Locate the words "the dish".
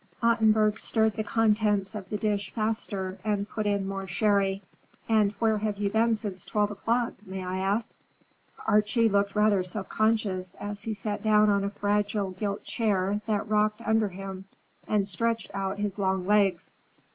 2.09-2.51